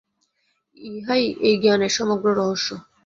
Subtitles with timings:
[0.81, 2.69] ইহাই এই জ্ঞানের সমগ্র রহস্য।